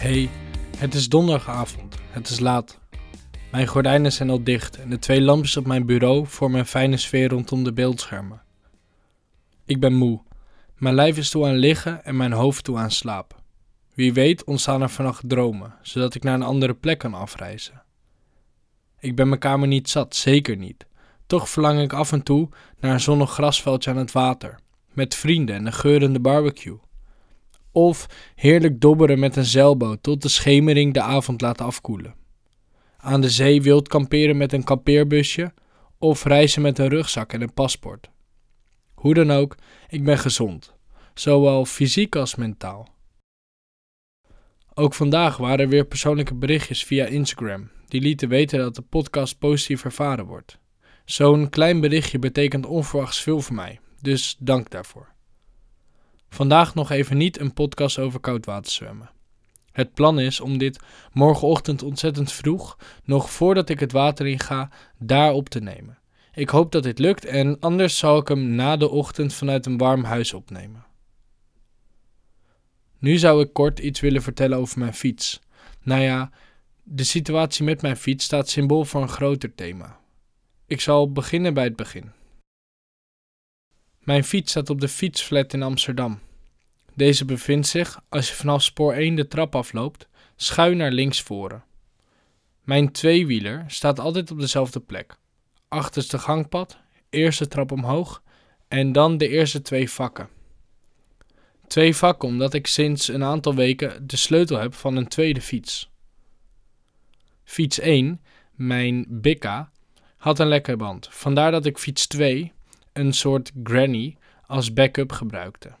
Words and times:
Hey, 0.00 0.30
het 0.76 0.94
is 0.94 1.08
donderdagavond. 1.08 1.96
Het 2.10 2.28
is 2.28 2.38
laat. 2.38 2.78
Mijn 3.50 3.66
gordijnen 3.66 4.12
zijn 4.12 4.30
al 4.30 4.44
dicht 4.44 4.78
en 4.78 4.90
de 4.90 4.98
twee 4.98 5.20
lampjes 5.20 5.56
op 5.56 5.66
mijn 5.66 5.86
bureau 5.86 6.26
vormen 6.26 6.58
een 6.58 6.66
fijne 6.66 6.96
sfeer 6.96 7.28
rondom 7.28 7.64
de 7.64 7.72
beeldschermen. 7.72 8.42
Ik 9.64 9.80
ben 9.80 9.94
moe. 9.94 10.22
Mijn 10.76 10.94
lijf 10.94 11.16
is 11.16 11.30
toe 11.30 11.46
aan 11.46 11.56
liggen 11.56 12.04
en 12.04 12.16
mijn 12.16 12.32
hoofd 12.32 12.64
toe 12.64 12.78
aan 12.78 12.90
slaap. 12.90 13.42
Wie 13.94 14.12
weet 14.12 14.44
ontstaan 14.44 14.82
er 14.82 14.88
vannacht 14.88 15.28
dromen, 15.28 15.74
zodat 15.82 16.14
ik 16.14 16.22
naar 16.22 16.34
een 16.34 16.42
andere 16.42 16.74
plek 16.74 16.98
kan 16.98 17.14
afreizen. 17.14 17.82
Ik 18.98 19.16
ben 19.16 19.28
mijn 19.28 19.40
kamer 19.40 19.68
niet 19.68 19.90
zat, 19.90 20.16
zeker 20.16 20.56
niet. 20.56 20.86
Toch 21.26 21.48
verlang 21.48 21.80
ik 21.80 21.92
af 21.92 22.12
en 22.12 22.22
toe 22.22 22.48
naar 22.78 22.92
een 22.92 23.00
zonnig 23.00 23.30
grasveldje 23.30 23.90
aan 23.90 23.96
het 23.96 24.12
water, 24.12 24.58
met 24.92 25.14
vrienden 25.14 25.54
en 25.54 25.66
een 25.66 25.72
geurende 25.72 26.20
barbecue. 26.20 26.78
Of 27.72 28.06
heerlijk 28.34 28.80
dobberen 28.80 29.18
met 29.18 29.36
een 29.36 29.44
zeilboot 29.44 30.02
tot 30.02 30.22
de 30.22 30.28
schemering 30.28 30.94
de 30.94 31.00
avond 31.00 31.40
laat 31.40 31.60
afkoelen. 31.60 32.14
Aan 32.96 33.20
de 33.20 33.30
zee 33.30 33.62
wild 33.62 33.88
kamperen 33.88 34.36
met 34.36 34.52
een 34.52 34.64
kampeerbusje 34.64 35.52
of 35.98 36.24
reizen 36.24 36.62
met 36.62 36.78
een 36.78 36.88
rugzak 36.88 37.32
en 37.32 37.42
een 37.42 37.54
paspoort. 37.54 38.10
Hoe 38.94 39.14
dan 39.14 39.30
ook, 39.30 39.56
ik 39.88 40.04
ben 40.04 40.18
gezond, 40.18 40.74
zowel 41.14 41.64
fysiek 41.64 42.16
als 42.16 42.34
mentaal. 42.34 42.88
Ook 44.74 44.94
vandaag 44.94 45.36
waren 45.36 45.58
er 45.58 45.68
weer 45.68 45.86
persoonlijke 45.86 46.34
berichtjes 46.34 46.84
via 46.84 47.04
Instagram 47.04 47.70
die 47.90 48.00
lieten 48.00 48.28
weten 48.28 48.58
dat 48.58 48.74
de 48.74 48.82
podcast 48.82 49.38
positief 49.38 49.84
ervaren 49.84 50.24
wordt. 50.24 50.58
Zo'n 51.04 51.48
klein 51.48 51.80
berichtje 51.80 52.18
betekent 52.18 52.66
onverwachts 52.66 53.22
veel 53.22 53.40
voor 53.40 53.54
mij, 53.54 53.80
dus 54.00 54.36
dank 54.38 54.70
daarvoor. 54.70 55.09
Vandaag 56.30 56.74
nog 56.74 56.90
even 56.90 57.16
niet 57.16 57.40
een 57.40 57.52
podcast 57.52 57.98
over 57.98 58.20
koudwaterzwemmen. 58.20 59.10
Het 59.72 59.94
plan 59.94 60.20
is 60.20 60.40
om 60.40 60.58
dit 60.58 60.80
morgenochtend 61.12 61.82
ontzettend 61.82 62.32
vroeg, 62.32 62.78
nog 63.04 63.30
voordat 63.30 63.68
ik 63.68 63.80
het 63.80 63.92
water 63.92 64.26
in 64.26 64.38
ga, 64.38 64.70
daar 64.98 65.32
op 65.32 65.48
te 65.48 65.60
nemen. 65.60 65.98
Ik 66.32 66.48
hoop 66.48 66.72
dat 66.72 66.82
dit 66.82 66.98
lukt 66.98 67.24
en 67.24 67.56
anders 67.60 67.98
zal 67.98 68.18
ik 68.18 68.28
hem 68.28 68.54
na 68.54 68.76
de 68.76 68.88
ochtend 68.88 69.34
vanuit 69.34 69.66
een 69.66 69.78
warm 69.78 70.04
huis 70.04 70.32
opnemen. 70.32 70.84
Nu 72.98 73.16
zou 73.18 73.42
ik 73.42 73.52
kort 73.52 73.78
iets 73.78 74.00
willen 74.00 74.22
vertellen 74.22 74.58
over 74.58 74.78
mijn 74.78 74.94
fiets. 74.94 75.40
Nou 75.82 76.00
ja, 76.02 76.30
de 76.82 77.04
situatie 77.04 77.64
met 77.64 77.82
mijn 77.82 77.96
fiets 77.96 78.24
staat 78.24 78.48
symbool 78.48 78.84
voor 78.84 79.02
een 79.02 79.08
groter 79.08 79.54
thema. 79.54 79.98
Ik 80.66 80.80
zal 80.80 81.12
beginnen 81.12 81.54
bij 81.54 81.64
het 81.64 81.76
begin. 81.76 82.12
Mijn 84.00 84.24
fiets 84.24 84.50
staat 84.50 84.70
op 84.70 84.80
de 84.80 84.88
fietsflat 84.88 85.52
in 85.52 85.62
Amsterdam. 85.62 86.20
Deze 86.94 87.24
bevindt 87.24 87.66
zich, 87.66 88.00
als 88.08 88.28
je 88.28 88.34
vanaf 88.34 88.62
spoor 88.62 88.92
1 88.92 89.14
de 89.14 89.28
trap 89.28 89.54
afloopt, 89.54 90.08
schuin 90.36 90.76
naar 90.76 90.92
links 90.92 91.22
voren. 91.22 91.64
Mijn 92.64 92.92
tweewieler 92.92 93.64
staat 93.66 93.98
altijd 93.98 94.30
op 94.30 94.40
dezelfde 94.40 94.80
plek. 94.80 95.16
Achterste 95.68 96.18
gangpad, 96.18 96.78
eerste 97.10 97.48
trap 97.48 97.72
omhoog 97.72 98.22
en 98.68 98.92
dan 98.92 99.18
de 99.18 99.28
eerste 99.28 99.62
twee 99.62 99.90
vakken. 99.90 100.28
Twee 101.66 101.96
vakken 101.96 102.28
omdat 102.28 102.54
ik 102.54 102.66
sinds 102.66 103.08
een 103.08 103.24
aantal 103.24 103.54
weken 103.54 104.06
de 104.06 104.16
sleutel 104.16 104.58
heb 104.58 104.74
van 104.74 104.96
een 104.96 105.08
tweede 105.08 105.40
fiets. 105.40 105.90
Fiets 107.44 107.78
1, 107.78 108.20
mijn 108.52 109.06
Bika, 109.08 109.70
had 110.16 110.38
een 110.38 110.48
lekke 110.48 110.76
band. 110.76 111.08
Vandaar 111.10 111.50
dat 111.50 111.66
ik 111.66 111.78
fiets 111.78 112.06
2, 112.06 112.52
een 112.92 113.12
soort 113.12 113.52
granny, 113.62 114.16
als 114.46 114.72
backup 114.72 115.12
gebruikte. 115.12 115.74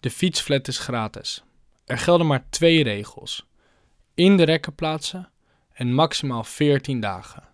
De 0.00 0.10
fietsflat 0.10 0.68
is 0.68 0.78
gratis. 0.78 1.42
Er 1.84 1.98
gelden 1.98 2.26
maar 2.26 2.44
twee 2.50 2.82
regels. 2.82 3.46
In 4.14 4.36
de 4.36 4.42
rekken 4.42 4.74
plaatsen 4.74 5.30
en 5.72 5.94
maximaal 5.94 6.44
14 6.44 7.00
dagen. 7.00 7.48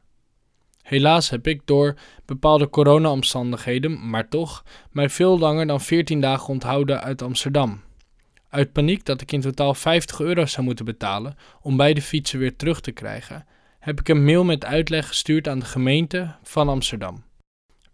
Helaas 0.83 1.31
heb 1.31 1.47
ik 1.47 1.61
door 1.65 1.95
bepaalde 2.25 2.69
corona-omstandigheden, 2.69 4.11
maar 4.11 4.29
toch, 4.29 4.65
mij 4.91 5.09
veel 5.09 5.39
langer 5.39 5.67
dan 5.67 5.81
14 5.81 6.21
dagen 6.21 6.49
onthouden 6.49 7.03
uit 7.03 7.23
Amsterdam. 7.23 7.83
Uit 8.49 8.73
paniek 8.73 9.05
dat 9.05 9.21
ik 9.21 9.33
in 9.33 9.41
totaal 9.41 9.75
50 9.75 10.21
euro 10.21 10.47
zou 10.47 10.67
moeten 10.67 10.85
betalen 10.85 11.37
om 11.61 11.77
beide 11.77 12.03
fietsen 12.03 12.39
weer 12.39 12.57
terug 12.57 12.81
te 12.81 12.93
krijgen, 12.93 13.47
heb 13.79 14.01
ik 14.01 14.09
een 14.09 14.25
mail 14.25 14.45
met 14.45 14.65
uitleg 14.65 15.09
gestuurd 15.09 15.49
aan 15.49 15.59
de 15.59 15.65
gemeente 15.65 16.35
van 16.43 16.69
Amsterdam. 16.69 17.25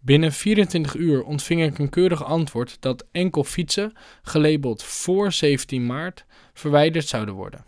Binnen 0.03 0.31
24 0.31 0.95
uur 0.95 1.23
ontving 1.23 1.63
ik 1.63 1.79
een 1.79 1.89
keurig 1.89 2.23
antwoord 2.23 2.77
dat 2.79 3.05
enkel 3.11 3.43
fietsen, 3.43 3.93
gelabeld 4.21 4.83
voor 4.83 5.31
17 5.31 5.85
maart, 5.85 6.25
verwijderd 6.53 7.07
zouden 7.07 7.35
worden. 7.35 7.65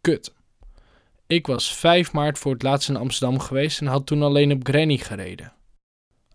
Kut. 0.00 0.34
Ik 1.26 1.46
was 1.46 1.74
5 1.74 2.12
maart 2.12 2.38
voor 2.38 2.52
het 2.52 2.62
laatst 2.62 2.88
in 2.88 2.96
Amsterdam 2.96 3.38
geweest 3.38 3.80
en 3.80 3.86
had 3.86 4.06
toen 4.06 4.22
alleen 4.22 4.52
op 4.52 4.66
Granny 4.66 4.96
gereden. 4.96 5.52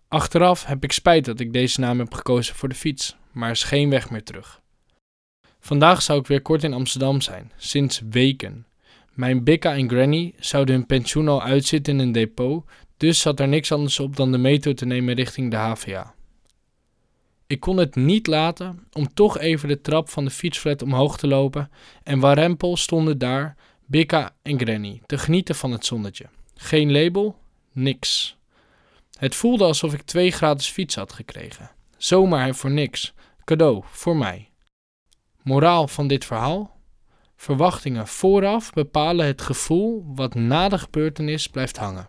Achteraf 0.08 0.64
heb 0.64 0.84
ik 0.84 0.92
spijt 0.92 1.24
dat 1.24 1.40
ik 1.40 1.52
deze 1.52 1.80
naam 1.80 1.98
heb 1.98 2.14
gekozen 2.14 2.54
voor 2.54 2.68
de 2.68 2.74
fiets, 2.74 3.16
maar 3.32 3.48
er 3.48 3.54
is 3.54 3.62
geen 3.62 3.90
weg 3.90 4.10
meer 4.10 4.24
terug. 4.24 4.60
Vandaag 5.58 6.02
zou 6.02 6.20
ik 6.20 6.26
weer 6.26 6.42
kort 6.42 6.64
in 6.64 6.72
Amsterdam 6.72 7.20
zijn, 7.20 7.52
sinds 7.56 8.02
weken. 8.10 8.66
Mijn 9.12 9.44
Bika 9.44 9.74
en 9.74 9.88
Granny 9.88 10.34
zouden 10.38 10.74
hun 10.74 10.86
pensioen 10.86 11.28
al 11.28 11.42
uitzitten 11.42 11.92
in 11.92 12.06
een 12.06 12.12
depot, 12.12 12.64
dus 12.96 13.20
zat 13.20 13.40
er 13.40 13.48
niks 13.48 13.72
anders 13.72 14.00
op 14.00 14.16
dan 14.16 14.32
de 14.32 14.38
metro 14.38 14.72
te 14.72 14.86
nemen 14.86 15.14
richting 15.14 15.50
de 15.50 15.56
HVA. 15.56 16.14
Ik 17.46 17.60
kon 17.60 17.76
het 17.76 17.94
niet 17.94 18.26
laten 18.26 18.86
om 18.92 19.14
toch 19.14 19.38
even 19.38 19.68
de 19.68 19.80
trap 19.80 20.08
van 20.08 20.24
de 20.24 20.30
fietsflat 20.30 20.82
omhoog 20.82 21.18
te 21.18 21.26
lopen 21.26 21.70
en 22.02 22.20
warempel 22.20 22.76
stonden 22.76 23.18
daar 23.18 23.56
Bika 23.84 24.34
en 24.42 24.58
Granny 24.58 25.00
te 25.06 25.18
genieten 25.18 25.54
van 25.54 25.72
het 25.72 25.86
zonnetje. 25.86 26.26
Geen 26.54 26.92
label, 26.92 27.38
niks. 27.72 28.36
Het 29.18 29.34
voelde 29.34 29.64
alsof 29.64 29.94
ik 29.94 30.02
twee 30.02 30.30
gratis 30.30 30.68
fietsen 30.68 31.00
had 31.00 31.12
gekregen. 31.12 31.70
Zomaar 31.96 32.54
voor 32.54 32.70
niks. 32.70 33.14
Cadeau 33.44 33.82
voor 33.84 34.16
mij. 34.16 34.50
Moraal 35.42 35.88
van 35.88 36.06
dit 36.06 36.24
verhaal? 36.24 36.76
Verwachtingen 37.36 38.06
vooraf 38.06 38.72
bepalen 38.72 39.26
het 39.26 39.42
gevoel 39.42 40.04
wat 40.14 40.34
na 40.34 40.68
de 40.68 40.78
gebeurtenis 40.78 41.48
blijft 41.48 41.76
hangen. 41.76 42.08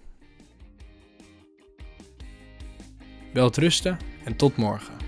Welterusten 3.34 3.98
en 4.24 4.36
tot 4.36 4.58
morgen. 4.58 5.07